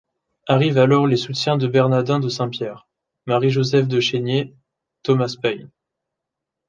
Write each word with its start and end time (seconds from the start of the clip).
Arrivent 0.47 0.79
alors 0.79 1.05
les 1.05 1.15
soutiens 1.15 1.57
de 1.57 1.67
Bernardin 1.67 2.19
de 2.19 2.27
Saint-Pierre, 2.27 2.87
Marie-Joseph 3.27 3.87
de 3.87 3.99
Chénier, 3.99 4.55
Thomas 5.03 5.35
Paine. 5.39 5.69